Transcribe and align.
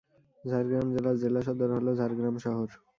ঝাড়গ্রাম 0.43 0.87
জেলার 0.93 1.15
জেলাসদর 1.23 1.69
হল 1.77 1.87
ঝাড়গ্রাম 1.99 2.35
শহর। 2.45 2.67